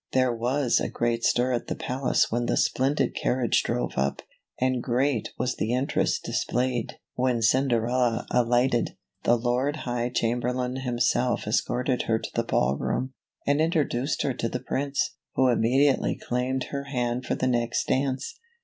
There 0.13 0.33
was 0.33 0.79
a 0.79 0.89
great 0.89 1.23
stir 1.23 1.53
at 1.53 1.67
the 1.67 1.75
palace 1.75 2.31
when 2.31 2.47
the 2.47 2.57
splendid 2.57 3.13
carriage 3.13 3.61
drove 3.61 3.91
up, 3.99 4.23
and 4.59 4.81
great 4.81 5.29
was 5.37 5.55
the 5.55 5.73
interest 5.75 6.23
displayed 6.23 6.95
when 7.13 7.35
THE 7.35 7.41
FLIGHT 7.43 7.59
FROM 7.61 7.67
THE 7.67 7.75
BALL. 7.75 7.79
CINDERELLA, 7.83 7.91
OR 7.91 8.01
THE 8.01 8.09
LITTLE 8.09 8.23
GLASS 8.23 8.31
SLIPPER. 8.31 8.31
Cinderella 8.31 8.49
alighted. 8.49 8.97
The 9.25 9.35
Lord 9.35 9.75
High 9.85 10.09
Chamberlain 10.09 10.75
himseh 10.77 11.47
escorted 11.47 12.01
her 12.07 12.17
to 12.17 12.29
the 12.33 12.43
ball 12.43 12.77
room, 12.77 13.13
and 13.45 13.61
introduced 13.61 14.21
her 14.23 14.33
to 14.33 14.49
the 14.49 14.59
Prince, 14.59 15.11
who 15.35 15.49
immediately 15.49 16.15
claimed 16.17 16.63
her 16.71 16.85
hand 16.85 17.27
for 17.27 17.35
the 17.35 17.45
next 17.45 17.87
dance. 17.87 18.39